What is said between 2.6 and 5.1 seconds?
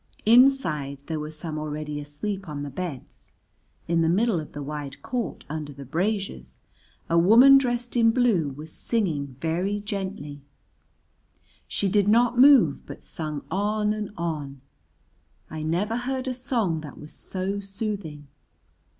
the beds, in the middle of the wide